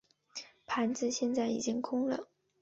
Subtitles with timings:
[0.65, 2.27] 盘子现在已经空了。